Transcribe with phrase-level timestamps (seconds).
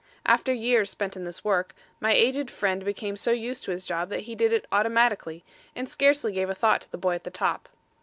[0.25, 4.09] After years spent in this work, my aged friend became so used to his job
[4.09, 5.43] that he did it automatically,
[5.75, 7.69] and scarcely gave a thought to the boy at the top.